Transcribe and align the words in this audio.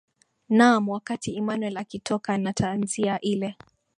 naam 0.57 0.89
wakati 0.89 1.35
emmanuel 1.39 1.77
akitoka 1.77 2.37
na 2.37 2.53
tanzia 2.53 3.21
ile 3.21 3.57